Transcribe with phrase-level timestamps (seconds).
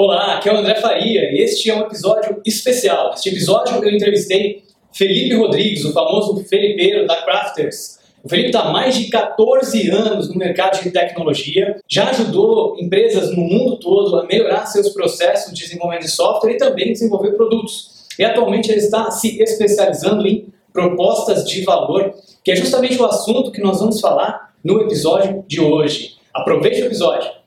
[0.00, 3.10] Olá, aqui é o André Faria e este é um episódio especial.
[3.10, 7.98] Neste episódio eu entrevistei Felipe Rodrigues, o famoso Felipeiro da Crafters.
[8.22, 13.34] O Felipe está há mais de 14 anos no mercado de tecnologia, já ajudou empresas
[13.34, 18.06] no mundo todo a melhorar seus processos de desenvolvimento de software e também desenvolver produtos.
[18.16, 23.50] E atualmente ele está se especializando em propostas de valor, que é justamente o assunto
[23.50, 26.18] que nós vamos falar no episódio de hoje.
[26.32, 27.37] Aproveite o episódio!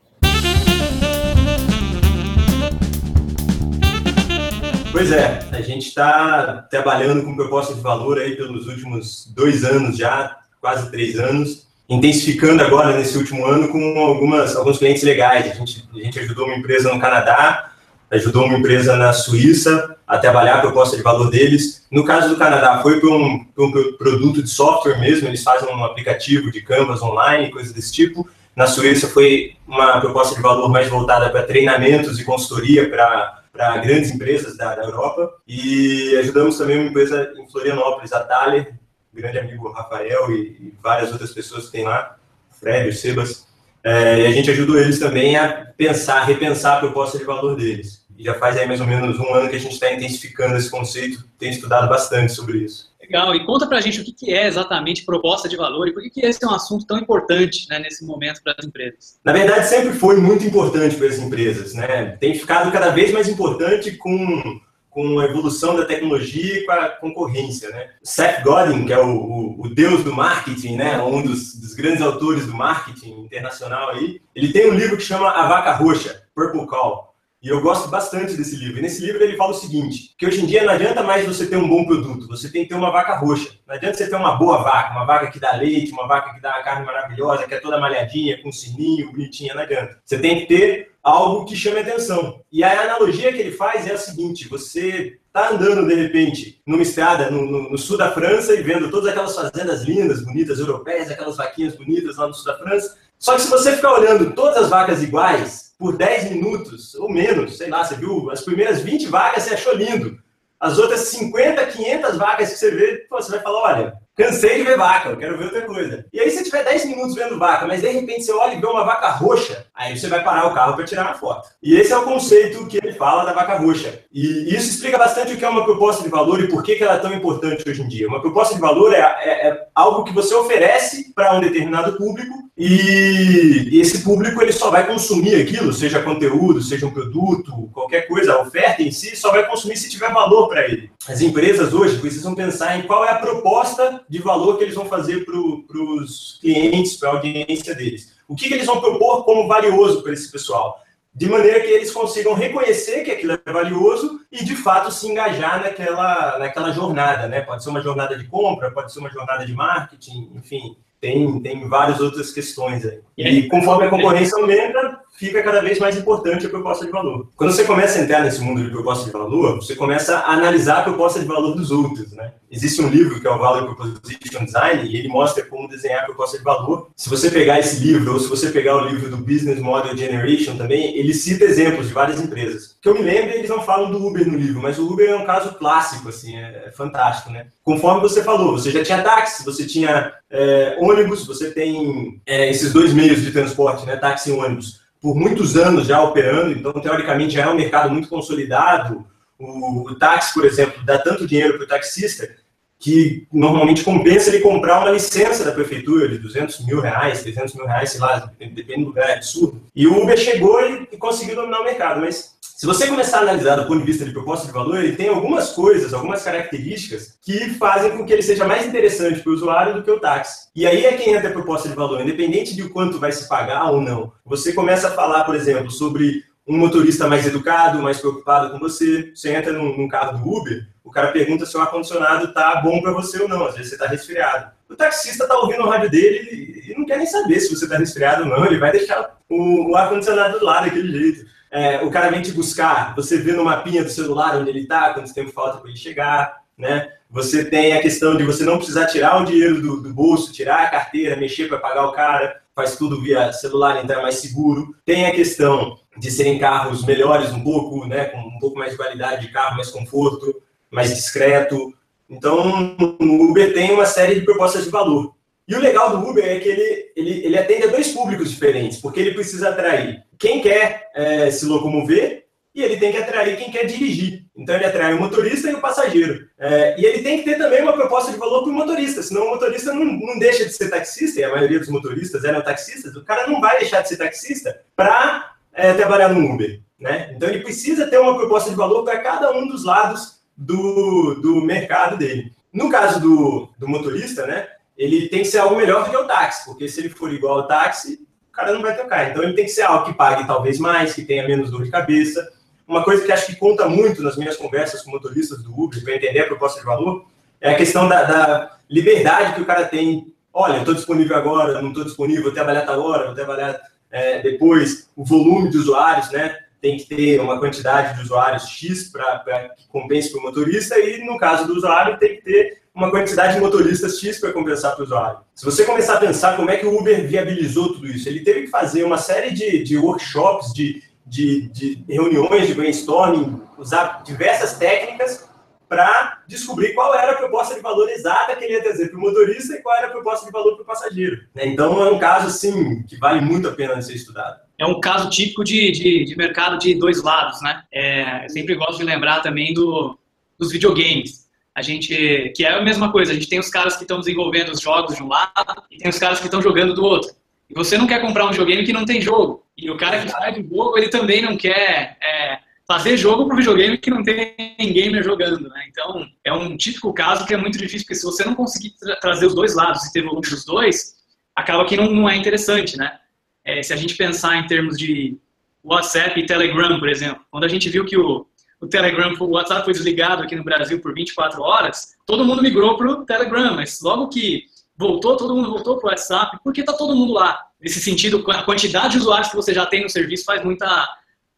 [4.92, 9.98] Pois é, a gente está trabalhando com proposta de valor aí pelos últimos dois anos
[9.98, 15.50] já, quase três anos, intensificando agora nesse último ano com algumas, alguns clientes legais.
[15.50, 17.72] A gente, a gente ajudou uma empresa no Canadá,
[18.12, 21.86] ajudou uma empresa na Suíça a trabalhar a proposta de valor deles.
[21.90, 25.86] No caso do Canadá, foi para um, um produto de software mesmo, eles fazem um
[25.86, 28.30] aplicativo de Canvas online, coisa desse tipo.
[28.54, 33.78] Na Suíça foi uma proposta de valor mais voltada para treinamentos e consultoria para para
[33.78, 38.74] grandes empresas da, da, Europa e ajudamos também uma empresa em Florianópolis, a Thaler,
[39.14, 42.16] grande amigo Rafael e, e, várias outras pessoas que tem lá,
[42.60, 43.48] Fred, o Sebas,
[43.84, 48.06] é, e a gente ajudou eles também a pensar, repensar a proposta de valor deles.
[48.18, 50.70] E já faz aí mais ou menos um ano que a gente está intensificando esse
[50.70, 52.91] conceito, tem estudado bastante sobre isso.
[53.02, 53.36] Legal.
[53.36, 56.44] E conta pra gente o que é exatamente proposta de valor e por que esse
[56.44, 59.20] é um assunto tão importante né, nesse momento para as empresas.
[59.24, 61.74] Na verdade, sempre foi muito importante para as empresas.
[61.74, 62.18] Né?
[62.20, 64.60] Tem ficado cada vez mais importante com,
[64.90, 67.70] com a evolução da tecnologia e com a concorrência.
[67.70, 67.90] Né?
[68.04, 71.02] Seth Godin, que é o, o, o deus do marketing, né?
[71.02, 75.30] um dos, dos, grandes autores do marketing internacional, aí, ele tem um livro que chama
[75.30, 77.11] A Vaca Roxa, Purple Call.
[77.42, 78.78] E eu gosto bastante desse livro.
[78.78, 81.48] E nesse livro ele fala o seguinte: que hoje em dia não adianta mais você
[81.48, 83.50] ter um bom produto, você tem que ter uma vaca roxa.
[83.68, 86.40] Não adianta você ter uma boa vaca, uma vaca que dá leite, uma vaca que
[86.40, 90.00] dá uma carne maravilhosa, que é toda malhadinha, com sininho, bonitinha, não adianta.
[90.06, 92.42] Você tem que ter algo que chame atenção.
[92.52, 96.84] E a analogia que ele faz é a seguinte: você está andando de repente numa
[96.84, 101.10] estrada no, no, no, sul da França e vendo todas aquelas fazendas lindas, bonitas, europeias,
[101.10, 102.98] aquelas vaquinhas bonitas lá no sul da França.
[103.22, 107.56] Só que se você ficar olhando todas as vacas iguais, por 10 minutos ou menos,
[107.56, 110.18] sei lá, você viu as primeiras 20 vagas, você achou lindo.
[110.60, 114.64] As outras 50, 500 vagas que você vê, pô, você vai falar, olha, cansei de
[114.64, 116.06] ver vaca, eu quero ver outra coisa.
[116.12, 118.68] E aí você tiver 10 minutos vendo vaca, mas de repente você olha e vê
[118.68, 121.50] uma vaca roxa, aí você vai parar o carro para tirar uma foto.
[121.62, 124.00] E esse é o conceito que ele fala da vaca roxa.
[124.12, 126.96] E isso explica bastante o que é uma proposta de valor e por que ela
[126.96, 128.08] é tão importante hoje em dia.
[128.08, 132.52] Uma proposta de valor é, é, é algo que você oferece para um determinado público
[132.58, 138.34] e esse público ele só vai consumir aquilo, seja conteúdo, seja um produto, qualquer coisa,
[138.34, 140.92] a oferta em si só vai consumir se tiver valor para ele.
[141.08, 144.88] As empresas hoje precisam pensar em qual é a proposta de valor que eles vão
[144.88, 148.14] fazer para os clientes, para a audiência deles.
[148.28, 150.82] O que, que eles vão propor como valioso para esse pessoal?
[151.16, 155.64] De maneira que eles consigam reconhecer que aquilo é valioso e, de fato, se engajar
[155.64, 157.30] naquela, naquela jornada.
[157.30, 157.40] Né?
[157.40, 161.70] Pode ser uma jornada de compra, pode ser uma jornada de marketing, enfim, tem, tem
[161.70, 163.00] várias outras questões aí.
[163.18, 167.30] E, e conforme a concorrência aumenta, fica cada vez mais importante a proposta de valor.
[167.36, 170.80] Quando você começa a entrar nesse mundo de proposta de valor, você começa a analisar
[170.80, 172.32] a proposta de valor dos outros, né?
[172.50, 176.06] Existe um livro que é o Value Proposition Design e ele mostra como desenhar a
[176.06, 176.90] proposta de valor.
[176.98, 180.58] Se você pegar esse livro ou se você pegar o livro do Business Model Generation
[180.58, 182.76] também, ele cita exemplos de várias empresas.
[182.82, 185.16] Que eu me lembro, eles não falam do Uber no livro, mas o Uber é
[185.16, 187.46] um caso clássico, assim, é, é fantástico, né?
[187.64, 192.74] Conforme você falou, você já tinha táxi, você tinha é, ônibus, você tem é, esses
[192.74, 193.96] dois meios de transporte, né?
[193.98, 198.08] Táxi e ônibus por muitos anos já operando, então teoricamente já é um mercado muito
[198.08, 199.06] consolidado.
[199.40, 202.30] O, o táxi, por exemplo, dá tanto dinheiro para o taxista
[202.78, 207.66] que normalmente compensa ele comprar uma licença da prefeitura de 200 mil reais, 300 mil
[207.66, 209.62] reais, sei lá, depende do lugar, é absurdo.
[209.76, 213.22] E o Uber chegou e, e conseguiu dominar o mercado, mas se você começar a
[213.22, 217.18] analisar do ponto de vista de proposta de valor, ele tem algumas coisas, algumas características
[217.20, 220.48] que fazem com que ele seja mais interessante para o usuário do que o táxi.
[220.56, 223.72] E aí é quem entra a proposta de valor, independente de quanto vai se pagar
[223.72, 224.14] ou não.
[224.24, 229.12] Você começa a falar, por exemplo, sobre um motorista mais educado, mais preocupado com você.
[229.16, 232.80] Você entra num, num carro do Uber, o cara pergunta se o ar-condicionado está bom
[232.80, 233.44] para você ou não.
[233.44, 234.52] Às vezes você está resfriado.
[234.70, 237.80] O taxista está ouvindo o rádio dele e não quer nem saber se você está
[237.80, 238.46] resfriado ou não.
[238.46, 241.41] Ele vai deixar o, o ar-condicionado do lado daquele jeito.
[241.52, 244.94] É, o cara vem te buscar, você vê no mapinha do celular onde ele está,
[244.94, 246.90] quanto tempo falta para ele chegar, né?
[247.10, 250.64] Você tem a questão de você não precisar tirar o dinheiro do, do bolso, tirar
[250.64, 254.74] a carteira, mexer para pagar o cara, faz tudo via celular, então é mais seguro.
[254.86, 258.06] Tem a questão de serem carros melhores um pouco, né?
[258.06, 261.74] Com um pouco mais de qualidade de carro, mais conforto, mais discreto.
[262.10, 265.14] Então, o Uber tem uma série de propostas de valor.
[265.52, 268.80] E o legal do Uber é que ele, ele, ele atende a dois públicos diferentes,
[268.80, 272.24] porque ele precisa atrair quem quer é, se locomover
[272.56, 274.24] e ele tem que atrair quem quer dirigir.
[274.34, 276.26] Então ele atrai o motorista e o passageiro.
[276.40, 279.24] É, e ele tem que ter também uma proposta de valor para o motorista, senão
[279.24, 282.96] o motorista não, não deixa de ser taxista, e a maioria dos motoristas eram taxistas,
[282.96, 286.62] o cara não vai deixar de ser taxista para é, trabalhar no Uber.
[286.80, 287.12] Né?
[287.14, 291.42] Então ele precisa ter uma proposta de valor para cada um dos lados do, do
[291.42, 292.32] mercado dele.
[292.54, 294.48] No caso do, do motorista, né,
[294.82, 297.42] ele tem que ser algo melhor do que o táxi, porque se ele for igual
[297.42, 298.00] ao táxi,
[298.30, 299.12] o cara não vai tocar.
[299.12, 301.70] Então ele tem que ser algo que pague talvez mais, que tenha menos dor de
[301.70, 302.28] cabeça.
[302.68, 305.96] Uma coisa que acho que conta muito nas minhas conversas com motoristas do Uber, para
[305.96, 307.06] entender a proposta de valor,
[307.40, 310.16] é a questão da, da liberdade que o cara tem.
[310.34, 313.62] Olha, estou disponível agora, não estou disponível, vou trabalhar tal hora, vou trabalhar
[313.92, 314.90] é, depois.
[314.96, 316.40] O volume de usuários, né?
[316.60, 321.06] Tem que ter uma quantidade de usuários X para que compense para o motorista, e
[321.06, 324.82] no caso do usuário, tem que ter uma quantidade de motoristas X para compensar para
[324.82, 325.20] o usuário.
[325.36, 328.44] Se você começar a pensar como é que o Uber viabilizou tudo isso, ele teve
[328.44, 334.58] que fazer uma série de, de workshops, de, de, de reuniões de brainstorming, usar diversas
[334.58, 335.30] técnicas
[335.68, 339.02] para descobrir qual era a proposta de valor exata que ele ia trazer para o
[339.02, 341.22] motorista e qual era a proposta de valor para o passageiro.
[341.34, 341.46] Né?
[341.46, 344.42] Então, é um caso, assim, que vale muito a pena ser estudado.
[344.58, 347.64] É um caso típico de, de, de mercado de dois lados, né?
[347.72, 349.98] É, eu sempre gosto de lembrar também do,
[350.38, 351.21] dos videogames
[351.54, 354.50] a gente que é a mesma coisa, a gente tem os caras que estão desenvolvendo
[354.50, 357.12] os jogos de um lado e tem os caras que estão jogando do outro.
[357.50, 359.46] E você não quer comprar um videogame que não tem jogo.
[359.58, 363.34] E o cara que faz de jogo, ele também não quer é, fazer jogo para
[363.34, 365.50] o videogame que não tem gamer jogando.
[365.50, 365.66] Né?
[365.70, 368.96] Então, é um típico caso que é muito difícil, porque se você não conseguir tra
[368.96, 370.96] trazer os dois lados e ter volume dos dois,
[371.36, 372.78] acaba que não, não é interessante.
[372.78, 372.98] Né?
[373.44, 375.18] É, se a gente pensar em termos de
[375.62, 378.26] WhatsApp e Telegram, por exemplo, quando a gente viu que o,
[378.62, 382.78] o Telegram, o WhatsApp foi desligado aqui no Brasil por 24 horas, todo mundo migrou
[382.78, 384.46] para o Telegram, mas logo que
[384.78, 387.44] voltou, todo mundo voltou para o WhatsApp, porque está todo mundo lá.
[387.60, 390.90] Nesse sentido, a quantidade de usuários que você já tem no serviço faz muita,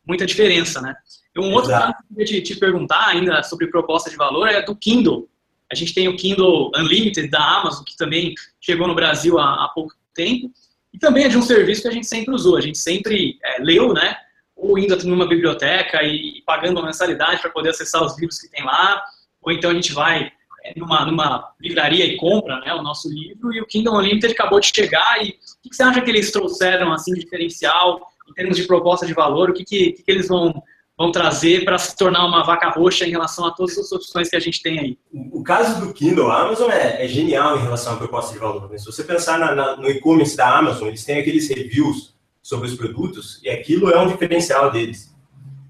[0.05, 0.95] muita diferença, né?
[1.37, 4.61] Um outro caso que eu queria te, te perguntar ainda sobre proposta de valor é
[4.61, 5.27] do Kindle.
[5.71, 9.69] A gente tem o Kindle Unlimited da Amazon, que também chegou no Brasil há, há
[9.69, 10.51] pouco tempo,
[10.93, 13.61] e também é de um serviço que a gente sempre usou, a gente sempre é,
[13.61, 14.15] leu, né?
[14.63, 18.63] Ou indo numa biblioteca e pagando uma mensalidade para poder acessar os livros que tem
[18.63, 19.03] lá,
[19.41, 20.31] ou então a gente vai
[20.63, 24.61] é, numa, numa livraria e compra né, o nosso livro, e o Kindle Unlimited acabou
[24.61, 25.31] de chegar, e
[25.65, 29.13] o que você acha que eles trouxeram assim, de diferencial, em termos de proposta de
[29.13, 30.63] valor, o que, que, que eles vão,
[30.97, 34.37] vão trazer para se tornar uma vaca roxa em relação a todas as opções que
[34.37, 34.97] a gente tem aí?
[35.11, 38.69] O caso do Kindle, a Amazon é, é genial em relação à proposta de valor.
[38.69, 38.77] Né?
[38.77, 42.12] Se você pensar na, na, no e-commerce da Amazon, eles têm aqueles reviews
[42.43, 45.11] sobre os produtos, e aquilo é um diferencial deles.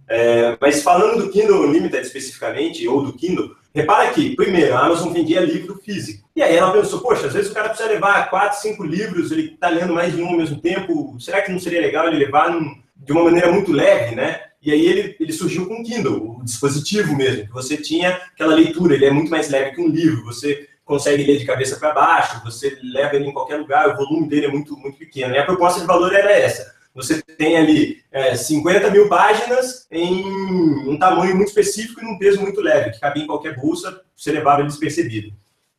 [0.09, 5.13] É, mas falando do Kindle Unlimited especificamente, ou do Kindle, repara que, primeiro, a Amazon
[5.13, 6.27] vendia livro físico.
[6.35, 9.53] E aí ela pensou, poxa, às vezes o cara precisa levar quatro, cinco livros, ele
[9.53, 12.51] está lendo mais de um ao mesmo tempo, será que não seria legal ele levar
[12.51, 14.41] num, de uma maneira muito leve, né?
[14.61, 18.55] E aí ele, ele surgiu com o Kindle, o dispositivo mesmo, que você tinha aquela
[18.55, 21.94] leitura, ele é muito mais leve que um livro, você consegue ler de cabeça para
[21.94, 25.33] baixo, você leva ele em qualquer lugar, o volume dele é muito, muito pequeno.
[25.33, 26.74] E a proposta de valor era essa.
[26.94, 30.24] Você tem ali é, 50 mil páginas em
[30.88, 34.31] um tamanho muito específico e num peso muito leve, que cabia em qualquer bolsa, você
[34.31, 35.33] levava despercebido.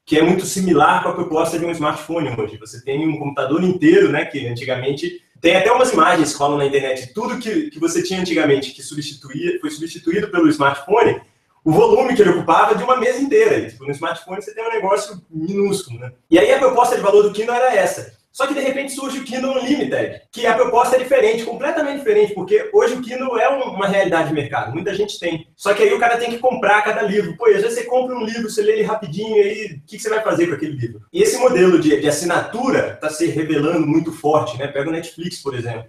[0.05, 2.59] Que é muito similar com a proposta de um smartphone hoje.
[2.59, 6.67] Você tem um computador inteiro, né, que antigamente tem até umas imagens que rolam na
[6.67, 7.12] internet.
[7.15, 11.21] Tudo que, que você tinha antigamente que substituía, foi substituído pelo smartphone,
[11.65, 13.69] o volume que ele ocupava de uma mesa inteira.
[13.69, 16.13] Tipo, no smartphone você tem um negócio minúsculo, né?
[16.31, 18.13] E aí a proposta de valor do Kindle era essa.
[18.35, 22.35] Só que de repente surge o Kindle Unlimited, que a proposta é diferente, completamente diferente,
[22.35, 25.47] porque hoje o Kindle é uma realidade de mercado, muita gente tem.
[25.55, 27.37] Só que aí o cara tem que comprar cada livro.
[27.37, 30.01] Pô, às vezes você compra um livro, você lê ele rapidinho, e aí o que
[30.01, 31.03] você vai fazer com aquele livro?
[31.13, 34.67] E esse modelo de, de assinatura está se revelando muito forte, né?
[34.67, 35.85] Pega o Netflix, por exemplo.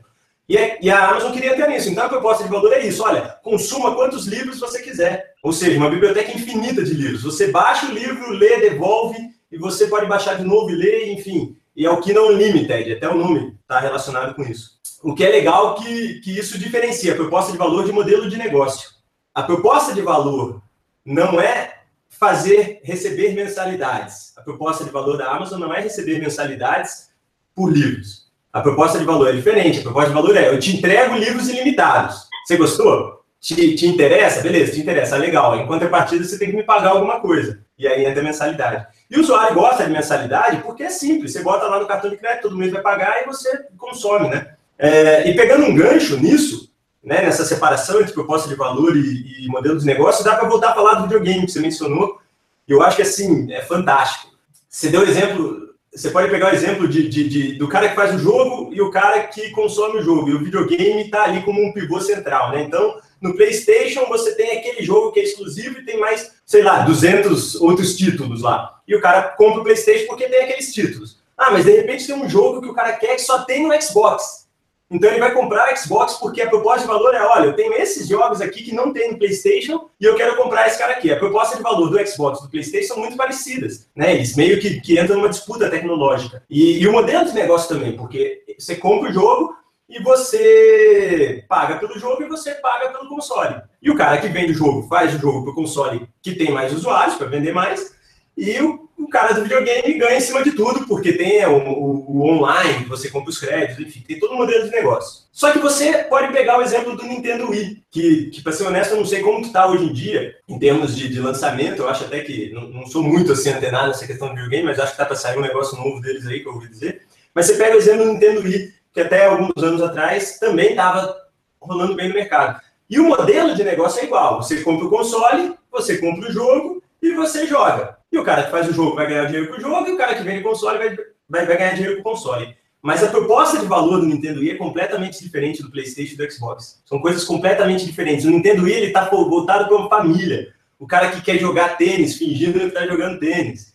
[0.47, 1.89] E a, Amazon queria ter nisso.
[1.89, 5.33] Então a proposta de valor é isso: olha, consuma quantos livros você quiser.
[5.41, 7.23] Ou seja, uma biblioteca infinita de livros.
[7.23, 9.17] Você baixa o livro, lê, devolve,
[9.51, 11.57] e você pode baixar de novo e ler, enfim.
[11.75, 14.79] E é o Kindle Unlimited, até o nome está relacionado com isso.
[15.03, 18.37] O que é legal que, que isso diferencia a proposta de valor de modelo de
[18.37, 18.89] negócio.
[19.33, 20.61] A proposta de valor
[21.03, 24.33] não é fazer receber mensalidades.
[24.37, 27.09] A proposta de valor da Amazon não é receber mensalidades
[27.53, 28.25] por livros.
[28.55, 29.79] A proposta de valor é diferente.
[29.79, 32.29] A proposta de valor é: eu te entrego livros ilimitados.
[32.45, 33.21] Você gostou?
[33.38, 34.41] Te, te interessa?
[34.41, 35.17] Beleza, te interessa.
[35.17, 35.57] Legal.
[35.57, 37.59] Em contrapartida, você tem que me pagar alguma coisa.
[37.77, 38.88] E aí entra a mensalidade.
[39.12, 41.33] E o usuário gosta de mensalidade porque é simples.
[41.33, 44.55] Você bota lá no cartão de crédito, todo mês vai pagar e você consome, né?
[44.79, 46.71] É, e pegando um gancho nisso,
[47.03, 50.69] né, nessa separação entre proposta de valor e, e modelo de negócio, dá para voltar
[50.69, 52.21] a falar do videogame que você mencionou.
[52.65, 54.31] E eu acho que, assim, é fantástico.
[54.69, 58.13] Você deu exemplo você pode pegar o exemplo de, de, de, do cara que faz
[58.13, 60.29] o jogo e o cara que consome o jogo.
[60.29, 62.63] E o videogame está ali como um pivô central, né?
[62.63, 66.79] Então, no PlayStation você tem aquele jogo que é exclusivo e tem mais, sei lá,
[66.79, 68.77] 200 outros títulos lá.
[68.85, 71.17] E o cara compra o PlayStation porque tem aqueles títulos.
[71.37, 73.81] Ah, mas de repente tem um jogo que o cara quer que só tem no
[73.81, 74.44] Xbox.
[74.89, 77.74] Então ele vai comprar o Xbox porque a proposta de valor é, olha, eu tenho
[77.74, 81.12] esses jogos aqui que não tem no PlayStation e eu quero comprar esse cara aqui.
[81.12, 84.13] A proposta de valor do Xbox e do PlayStation são muito parecidas, né?
[84.13, 86.44] Eles meio que, que entram numa disputa tecnológica.
[86.50, 89.56] E, e o modelo de negócio também, porque você compra o jogo
[89.89, 93.62] e você paga pelo jogo e você paga pelo console.
[93.82, 96.51] E o cara que vende o jogo faz o jogo para o console que tem
[96.51, 97.96] mais usuários para vender mais
[98.38, 101.57] e o, o, cara do videogame ganha em cima de tudo, porque tem é, o,
[101.57, 105.25] o, o, online, você compra os créditos, enfim, tem todo um modelo de negócio.
[105.31, 108.91] Só que você pode pegar o exemplo do Nintendo Wii, que, que para ser honesto,
[108.91, 112.05] eu não sei como está hoje em dia, em termos de, de, lançamento, eu acho
[112.05, 114.97] até que, não, não sou muito assim antenado nessa questão do videogame, mas acho que
[114.97, 117.01] tá para sair um negócio novo deles aí, que eu ouvi dizer.
[117.33, 121.15] Mas você pega o exemplo do Nintendo Wii, que até alguns anos atrás também estava
[121.59, 122.61] rolando bem no mercado.
[122.89, 126.81] E o modelo de negócio é igual, você compra o console, você compra o jogo
[127.05, 127.97] e você joga.
[128.12, 129.97] E o cara que faz o jogo vai ganhar dinheiro com o jogo, e o
[129.97, 130.95] cara que vende console vai,
[131.29, 132.55] vai, vai ganhar dinheiro com o console.
[132.81, 136.31] Mas a proposta de valor do Nintendo Wii é completamente diferente do PlayStation e do
[136.31, 136.83] Xbox.
[136.85, 138.25] São coisas completamente diferentes.
[138.25, 140.53] O Nintendo Wii ele está voltado para uma família.
[140.77, 143.74] O cara que quer jogar tênis, fingindo que está jogando tênis.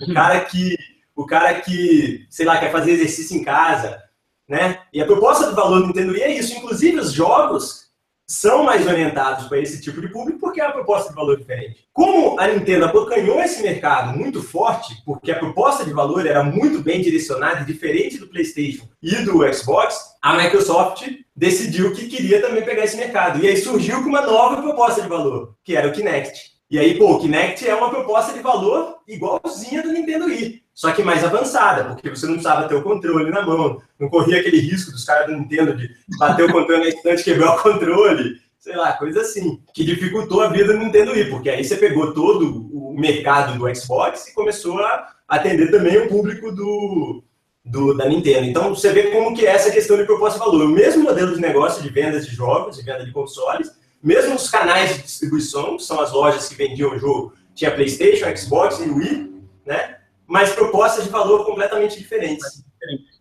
[0.00, 0.14] O uhum.
[0.14, 0.76] cara que,
[1.16, 4.00] o cara que, sei lá, quer fazer exercício em casa,
[4.48, 4.78] né?
[4.92, 6.54] E a proposta do valor do Nintendo Wii é isso.
[6.56, 7.83] Inclusive os jogos
[8.26, 11.86] são mais orientados para esse tipo de público porque é uma proposta de valor diferente.
[11.92, 16.80] Como a Nintendo abocanhou esse mercado muito forte, porque a proposta de valor era muito
[16.80, 22.64] bem direcionada e diferente do PlayStation e do Xbox, a Microsoft decidiu que queria também
[22.64, 23.44] pegar esse mercado.
[23.44, 26.54] E aí surgiu com uma nova proposta de valor, que era o Kinect.
[26.70, 30.90] E aí, pô, o Kinect é uma proposta de valor igualzinha do Nintendo Wii, só
[30.90, 34.58] que mais avançada, porque você não precisava ter o controle na mão, não corria aquele
[34.58, 35.88] risco dos caras do Nintendo de
[36.18, 40.42] bater o controle na estante e quebrar o controle, sei lá, coisa assim, que dificultou
[40.42, 44.34] a vida do Nintendo Wii, porque aí você pegou todo o mercado do Xbox e
[44.34, 47.22] começou a atender também o público do,
[47.64, 48.46] do, da Nintendo.
[48.46, 50.64] Então, você vê como que é essa questão de proposta de valor.
[50.64, 53.70] O mesmo modelo de negócio de vendas de jogos, de venda de consoles,
[54.02, 58.34] mesmo os canais de distribuição, que são as lojas que vendiam o jogo, tinha PlayStation,
[58.36, 59.98] Xbox e Wii, né?
[60.26, 62.64] Mas propostas de valor completamente diferentes.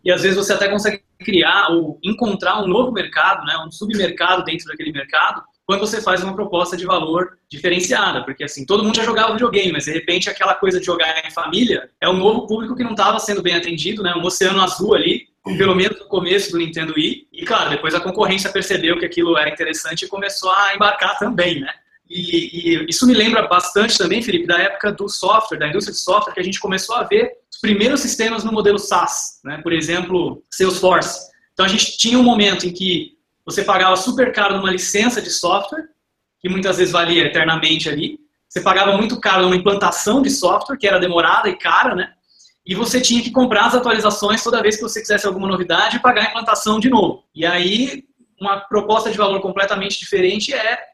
[0.03, 3.57] E às vezes você até consegue criar ou encontrar um novo mercado, né?
[3.65, 8.65] Um submercado dentro daquele mercado, quando você faz uma proposta de valor diferenciada, porque assim,
[8.65, 12.09] todo mundo já jogava videogame, mas de repente aquela coisa de jogar em família é
[12.09, 14.13] um novo público que não estava sendo bem atendido, né?
[14.13, 17.27] Um oceano azul ali, pelo menos no começo do Nintendo Wii.
[17.31, 21.61] E claro, depois a concorrência percebeu que aquilo era interessante e começou a embarcar também,
[21.61, 21.73] né?
[22.13, 25.99] E, e, isso me lembra bastante também, Felipe, da época do software, da indústria de
[25.99, 29.59] software, que a gente começou a ver os primeiros sistemas no modelo SaaS, né?
[29.63, 31.31] por exemplo, Salesforce.
[31.53, 35.29] Então a gente tinha um momento em que você pagava super caro numa licença de
[35.31, 35.85] software,
[36.39, 38.19] que muitas vezes valia eternamente ali.
[38.47, 42.13] Você pagava muito caro numa implantação de software, que era demorada e cara, né?
[42.65, 45.99] e você tinha que comprar as atualizações toda vez que você quisesse alguma novidade e
[45.99, 47.25] pagar a implantação de novo.
[47.35, 48.05] E aí,
[48.39, 50.92] uma proposta de valor completamente diferente é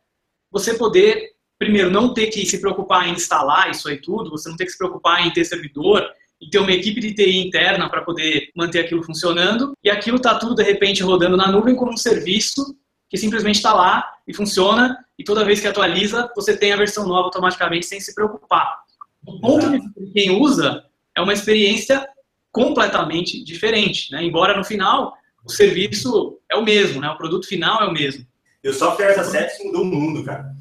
[0.52, 4.56] você poder, primeiro, não ter que se preocupar em instalar isso aí tudo, você não
[4.56, 6.06] ter que se preocupar em ter servidor,
[6.42, 10.36] em ter uma equipe de TI interna para poder manter aquilo funcionando, e aquilo está
[10.36, 12.76] tudo, de repente, rodando na nuvem como um serviço
[13.10, 17.08] que simplesmente está lá e funciona, e toda vez que atualiza, você tem a versão
[17.08, 18.78] nova automaticamente sem se preocupar.
[19.24, 22.08] Do ponto de vista de quem usa, é uma experiência
[22.52, 24.24] completamente diferente, né?
[24.24, 25.14] Embora no final
[25.44, 27.10] o serviço é o mesmo, né?
[27.10, 28.26] O produto final é o mesmo.
[28.64, 30.54] E o software as a service mudou o mundo, cara.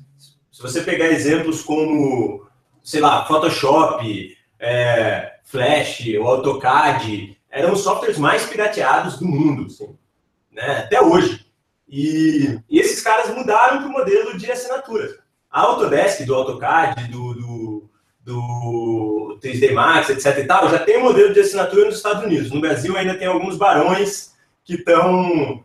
[0.52, 2.46] Se você pegar exemplos como,
[2.82, 9.96] sei lá, Photoshop, é, Flash, o AutoCAD, eram os softwares mais pirateados do mundo, assim,
[10.52, 10.80] né?
[10.80, 11.46] Até hoje.
[11.88, 15.08] E, e esses caras mudaram para o modelo de assinatura.
[15.50, 17.90] A Autodesk do AutoCAD, do, do,
[18.20, 22.50] do 3D Max, etc e tal, já tem um modelo de assinatura nos Estados Unidos.
[22.50, 25.64] No Brasil ainda tem alguns barões que estão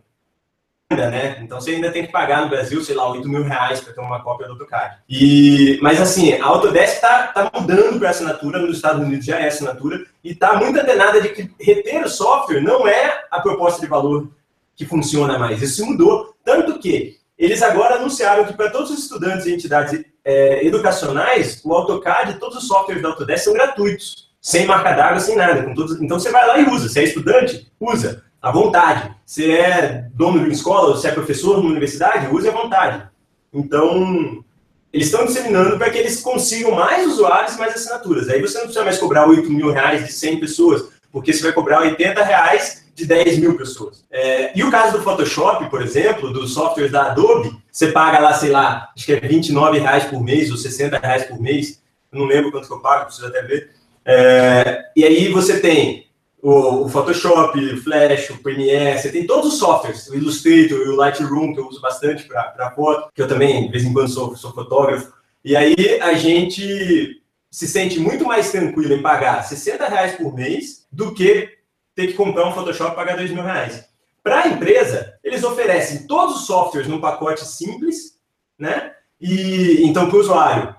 [0.90, 1.38] ainda, né?
[1.42, 4.00] Então você ainda tem que pagar no Brasil, sei lá, 8 mil reais para ter
[4.00, 4.98] uma cópia do AutoCAD.
[5.08, 9.48] E, mas assim, a Autodesk está tá mudando para assinatura, nos Estados Unidos já é
[9.48, 13.86] assinatura, e está muito antenada de que reter o software não é a proposta de
[13.86, 14.28] valor
[14.76, 15.62] que funciona mais.
[15.62, 16.34] Isso mudou.
[16.44, 21.72] Tanto que eles agora anunciaram que para todos os estudantes e entidades é, educacionais, o
[21.72, 25.62] AutoCAD, todos os softwares da Autodesk são gratuitos, sem marca d'água, sem nada.
[25.74, 26.00] Todos...
[26.00, 26.88] Então você vai lá e usa.
[26.88, 29.10] Se é estudante, usa, à vontade.
[29.24, 33.08] Se é dono de uma escola, se é professor numa universidade, use à vontade.
[33.52, 34.44] Então,
[34.92, 38.28] eles estão disseminando para que eles consigam mais usuários e mais assinaturas.
[38.28, 41.52] Aí você não precisa mais cobrar 8 mil reais de 100 pessoas, porque você vai
[41.52, 44.04] cobrar 80 reais de 10 mil pessoas.
[44.10, 48.34] É, e o caso do Photoshop, por exemplo, dos softwares da Adobe, você paga lá,
[48.34, 51.82] sei lá, acho que é 29 reais por mês ou 60 reais por mês,
[52.12, 53.70] não lembro quanto que eu pago, preciso até ver.
[54.04, 56.03] É, e aí você tem
[56.44, 60.90] o, o, Photoshop, o Flash, o Premiere, você tem todos os softwares, o Illustrator e
[60.90, 64.10] o Lightroom, que eu uso bastante para foto, que eu também, de vez em quando,
[64.10, 65.10] sou, sou fotógrafo.
[65.42, 70.86] E aí a gente se sente muito mais tranquilo em pagar 60 reais por mês
[70.92, 71.48] do que
[71.94, 73.82] ter que comprar um Photoshop e pagar 2 mil reais.
[74.22, 78.18] Para a empresa, eles oferecem todos os softwares num pacote simples,
[78.58, 78.92] né?
[79.18, 80.76] E então para o usuário,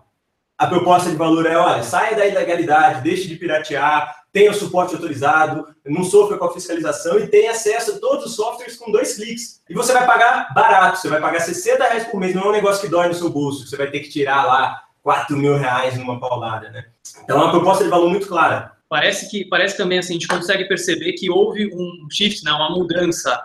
[0.57, 4.93] a proposta de valor é, olha, saia da ilegalidade, deixe de piratear, tenha o suporte
[4.95, 9.15] autorizado, não sofra com a fiscalização e tenha acesso a todos os softwares com dois
[9.15, 9.61] cliques.
[9.69, 12.51] E você vai pagar barato, você vai pagar 60 reais por mês, não é um
[12.53, 15.97] negócio que dói no seu bolso, você vai ter que tirar lá 4 mil reais
[15.97, 16.85] numa paulada, né?
[17.23, 18.73] Então é uma proposta de valor muito clara.
[18.89, 22.69] Parece que parece também assim, a gente consegue perceber que houve um shift, né, uma
[22.69, 23.41] mudança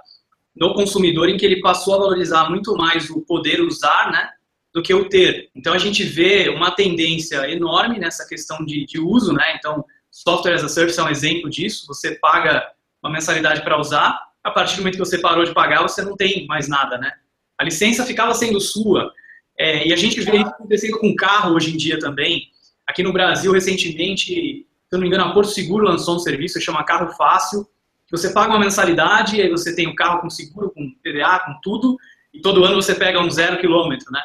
[0.55, 4.29] no consumidor em que ele passou a valorizar muito mais o poder usar, né,
[4.73, 5.51] do que o ter.
[5.55, 9.57] Então a gente vê uma tendência enorme nessa questão de, de uso, né?
[9.57, 11.87] Então software as a service é um exemplo disso.
[11.87, 12.71] Você paga
[13.03, 16.17] uma mensalidade para usar, a partir do momento que você parou de pagar, você não
[16.17, 17.13] tem mais nada, né?
[17.59, 19.13] A licença ficava sendo sua.
[19.59, 22.49] É, e a gente vê isso acontecendo com carro hoje em dia também.
[22.87, 26.59] Aqui no Brasil, recentemente, se eu não me engano, a Porto Seguro lançou um serviço
[26.59, 27.67] que chama Carro Fácil,
[28.11, 31.61] você paga uma mensalidade, aí você tem o um carro com seguro, com PDA, com
[31.63, 31.97] tudo,
[32.35, 34.21] e todo ano você pega um zero quilômetro, né?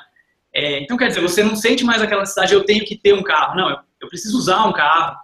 [0.55, 3.21] É, então, quer dizer, você não sente mais aquela necessidade, eu tenho que ter um
[3.21, 3.57] carro.
[3.57, 5.17] Não, eu, eu preciso usar um carro.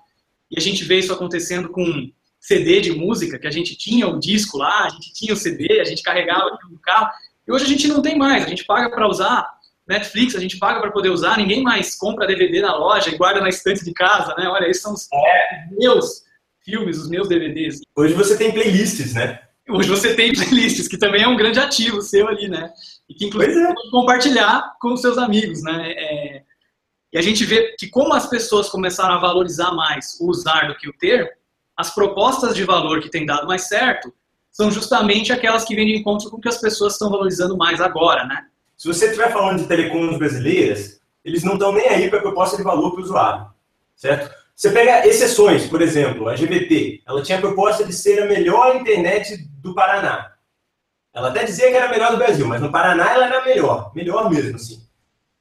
[0.51, 4.19] E a gente vê isso acontecendo com CD de música, que a gente tinha o
[4.19, 7.09] disco lá, a gente tinha o CD, a gente carregava no carro.
[7.47, 9.49] E hoje a gente não tem mais, a gente paga para usar
[9.87, 13.39] Netflix, a gente paga para poder usar, ninguém mais compra DVD na loja e guarda
[13.39, 14.49] na estante de casa, né?
[14.49, 15.67] Olha, esses são os é.
[15.71, 16.23] meus
[16.63, 17.79] filmes, os meus DVDs.
[17.95, 19.39] Hoje você tem playlists, né?
[19.69, 22.69] Hoje você tem playlists, que também é um grande ativo seu ali, né?
[23.11, 23.73] E que inclusive é.
[23.91, 25.91] compartilhar com seus amigos, né?
[25.91, 26.43] É...
[27.11, 30.77] E a gente vê que como as pessoas começaram a valorizar mais o usar do
[30.77, 31.29] que o ter,
[31.75, 34.13] as propostas de valor que têm dado mais certo
[34.49, 37.81] são justamente aquelas que vêm de encontro com o que as pessoas estão valorizando mais
[37.81, 38.45] agora, né?
[38.77, 42.55] Se você estiver falando de telecoms brasileiras, eles não estão nem aí para a proposta
[42.55, 43.47] de valor para o usuário,
[43.95, 44.33] certo?
[44.55, 48.77] Você pega exceções, por exemplo, a GBT, ela tinha a proposta de ser a melhor
[48.77, 50.31] internet do Paraná.
[51.13, 53.45] Ela até dizia que era a melhor do Brasil, mas no Paraná ela era a
[53.45, 54.81] melhor, melhor mesmo, assim.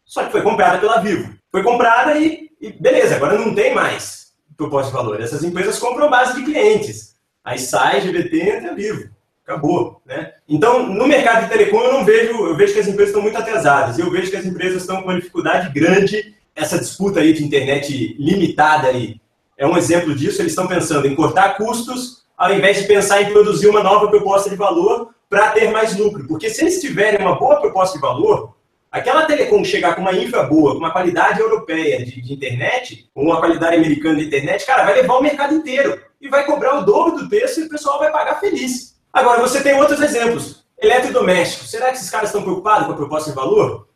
[0.04, 1.34] Só que foi comprada pela Vivo.
[1.50, 5.20] Foi comprada e, e beleza, agora não tem mais proposta de valor.
[5.20, 7.14] Essas empresas compram base de clientes.
[7.44, 9.10] Aí sai GBT entra Vivo
[9.50, 10.32] acabou, né?
[10.48, 13.36] Então, no mercado de telecom, eu não vejo, eu vejo que as empresas estão muito
[13.36, 13.98] atrasadas.
[13.98, 16.34] Eu vejo que as empresas estão com uma dificuldade grande.
[16.54, 19.20] Essa disputa aí de internet limitada aí
[19.58, 20.40] é um exemplo disso.
[20.40, 24.48] Eles estão pensando em cortar custos, ao invés de pensar em produzir uma nova proposta
[24.48, 26.26] de valor para ter mais lucro.
[26.26, 28.56] Porque se eles tiverem uma boa proposta de valor,
[28.90, 33.24] aquela telecom chegar com uma infra boa, com uma qualidade europeia de, de internet, ou
[33.24, 36.84] uma qualidade americana de internet, cara, vai levar o mercado inteiro e vai cobrar o
[36.84, 38.96] dobro do preço e o pessoal vai pagar feliz.
[39.12, 40.60] Agora, você tem outros exemplos.
[40.82, 41.70] Eletrodomésticos.
[41.70, 43.86] Será que esses caras estão preocupados com a proposta de valor?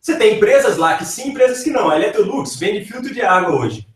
[0.00, 1.88] Você tem empresas lá que sim, empresas que não.
[1.88, 3.86] A Electrolux vende filtro de água hoje.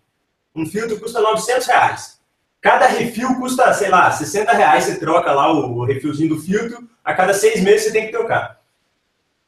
[0.54, 2.20] Um filtro custa 900 reais.
[2.66, 4.82] Cada refil custa, sei lá, 60 reais.
[4.82, 6.82] Você troca lá o refilzinho do filtro.
[7.04, 8.58] A cada seis meses você tem que trocar.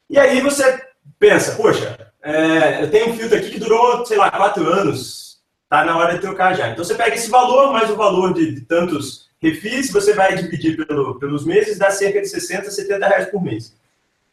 [0.09, 0.85] E aí você
[1.19, 5.41] pensa, poxa, é, eu tenho um filtro aqui que durou, sei lá, quatro anos.
[5.69, 6.69] Tá na hora de trocar já.
[6.69, 10.77] Então você pega esse valor mais o valor de, de tantos Refis, você vai dividir
[10.77, 13.75] pelo, pelos meses, dá cerca de 60, 70 reais por mês.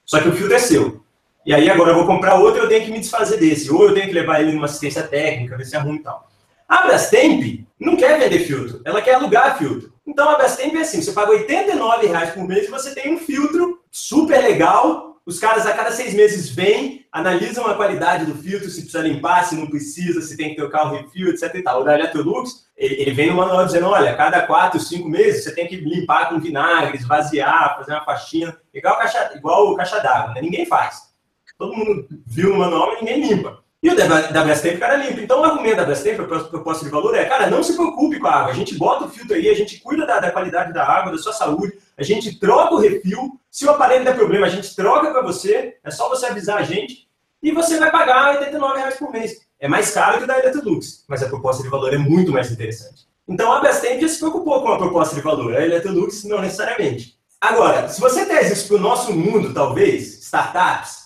[0.06, 1.04] Só que o filtro é seu.
[1.44, 3.72] E aí agora eu vou comprar outro eu tenho que me desfazer desse.
[3.72, 6.30] Ou eu tenho que levar ele numa assistência técnica, ver se arruma e tal.
[6.70, 9.94] A Brastemp não quer vender filtro, ela quer alugar filtro.
[10.08, 13.18] Então a Brastemp é assim, você paga 89 reais por mês e você tem um
[13.18, 18.70] filtro super legal, os caras a cada seis meses vêm, analisam a qualidade do filtro,
[18.70, 21.56] se precisa limpar, se não precisa, se tem que trocar o refil, etc.
[21.56, 21.82] E tal.
[21.82, 25.44] O da Electrolux, ele, ele vem no manual dizendo, olha, a cada quatro, cinco meses
[25.44, 30.00] você tem que limpar com vinagre, esvaziar, fazer uma faxina, igual, caixa, igual o caixa
[30.00, 30.42] d'água, né?
[30.42, 31.16] Ninguém faz.
[31.58, 33.65] Todo mundo viu no manual, mas ninguém limpa.
[33.86, 35.22] E o da, Brastemp, cara, limpa.
[35.22, 38.26] Então, o argumento da Brastemp, a proposta de valor é, cara, não se preocupe com
[38.26, 38.52] a água.
[38.52, 41.20] A gente bota o filtro aí, a gente cuida da, da qualidade da água, da
[41.20, 43.40] sua saúde, a gente troca o refil.
[43.52, 45.78] Se o aparelho der problema, a gente troca para você.
[45.84, 47.08] É só você avisar a gente.
[47.44, 49.34] E você vai pagar 89 reais por mês.
[49.60, 52.50] É mais caro que o da Electrolux, mas a proposta de valor é muito mais
[52.50, 53.06] interessante.
[53.28, 55.56] Então, a Brastemp já se preocupou com a proposta de valor.
[55.56, 57.20] A Electrolux, não necessariamente.
[57.40, 61.05] Agora, se você traz isso para o nosso mundo, talvez, startups,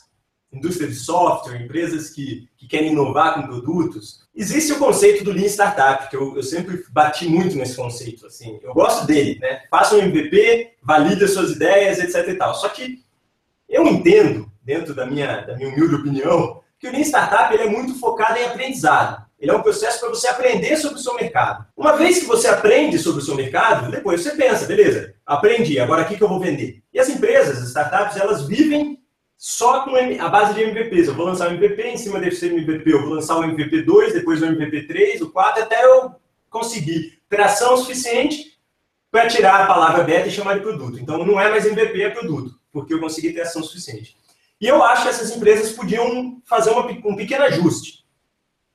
[0.52, 5.48] indústria de software, empresas que, que querem inovar com produtos, existe o conceito do Lean
[5.48, 8.26] Startup, que eu, eu sempre bati muito nesse conceito.
[8.26, 9.64] Assim, eu gosto dele, né?
[9.70, 12.28] Faça um MVP, valide as suas ideias, etc.
[12.30, 12.56] E tal.
[12.56, 13.04] Só que
[13.68, 17.70] eu entendo, dentro da minha, da minha humilde opinião, que o Lean Startup ele é
[17.70, 19.30] muito focado em aprendizado.
[19.40, 21.66] Ele é um processo para você aprender sobre o seu mercado.
[21.76, 26.02] Uma vez que você aprende sobre o seu mercado, depois você pensa, beleza, aprendi, agora
[26.02, 26.82] o que, que eu vou vender?
[26.94, 28.99] E as empresas, as startups, elas vivem
[29.40, 31.08] só com a base de MVPs.
[31.08, 34.14] Eu vou lançar o MVP, em cima desse MVP eu vou lançar o MVP 2,
[34.14, 36.12] depois o MVP 3, o 4, até eu
[36.50, 38.60] conseguir tração suficiente
[39.10, 41.00] para tirar a palavra beta e chamar de produto.
[41.00, 44.18] Então não é mais MVP, é produto, porque eu consegui tração suficiente.
[44.60, 48.04] E eu acho que essas empresas podiam fazer uma, um pequeno ajuste.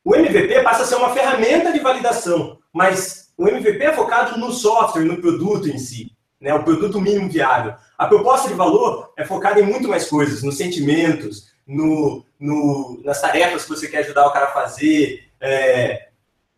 [0.02, 4.50] O MVP passa a ser uma ferramenta de validação, mas o MVP é focado no
[4.50, 6.13] software, no produto em si
[6.44, 7.74] né, o produto mínimo viável.
[7.96, 13.18] A proposta de valor é focada em muito mais coisas, nos sentimentos, no, no, nas
[13.18, 16.08] tarefas que você quer ajudar o cara a fazer, é,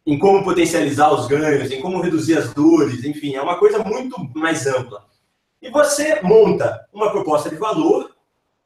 [0.05, 4.17] em como potencializar os ganhos, em como reduzir as dores, enfim, é uma coisa muito
[4.35, 5.07] mais ampla.
[5.63, 8.11] E você monta uma proposta de valor,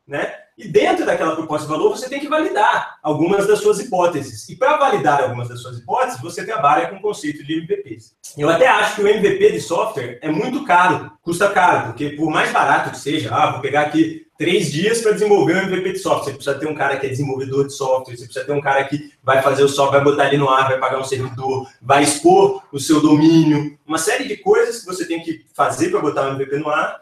[0.06, 0.34] né?
[0.60, 4.46] E dentro daquela proposta de valor, você tem que validar algumas das suas hipóteses.
[4.50, 8.14] E para validar algumas das suas hipóteses, você trabalha com o conceito de MVPs.
[8.36, 12.30] Eu até acho que o MVP de software é muito caro, custa caro, porque por
[12.30, 15.98] mais barato que seja, ah, vou pegar aqui três dias para desenvolver um MVP de
[15.98, 16.32] software.
[16.32, 18.84] Você precisa ter um cara que é desenvolvedor de software, você precisa ter um cara
[18.84, 22.02] que vai fazer o software, vai botar ali no ar, vai pagar um servidor, vai
[22.02, 26.28] expor o seu domínio, uma série de coisas que você tem que fazer para botar
[26.28, 27.00] um MVP no ar,